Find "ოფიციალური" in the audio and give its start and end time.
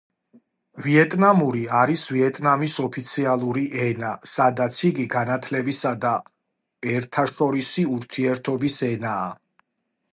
2.85-3.65